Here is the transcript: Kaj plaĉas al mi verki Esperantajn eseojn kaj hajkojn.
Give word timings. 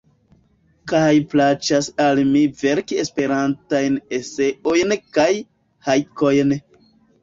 Kaj 0.91 1.11
plaĉas 1.33 1.91
al 2.07 2.23
mi 2.31 2.43
verki 2.63 2.99
Esperantajn 3.05 4.03
eseojn 4.21 5.01
kaj 5.21 5.31
hajkojn. 5.89 6.61